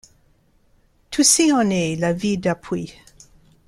Toucy 1.11 1.51
en 1.53 1.69
est 1.69 1.95
la 1.95 2.11
ville 2.11 2.41
d'appui. 2.41 2.95